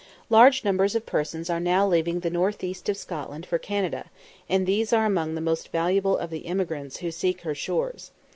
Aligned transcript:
Large 0.31 0.63
numbers 0.63 0.95
of 0.95 1.05
persons 1.05 1.47
are 1.47 1.59
now 1.59 1.85
leaving 1.85 2.21
the 2.21 2.31
north 2.31 2.63
east 2.63 2.89
of 2.89 2.97
Scotland 2.97 3.45
for 3.45 3.59
Canada, 3.59 4.09
and 4.49 4.65
these 4.65 4.91
are 4.91 5.05
among 5.05 5.35
the 5.35 5.41
most 5.41 5.71
valuable 5.71 6.17
of 6.17 6.31
the 6.31 6.47
emigrants 6.47 6.97
who 7.01 7.11
seek 7.11 7.41
her 7.41 7.53
shores. 7.53 8.09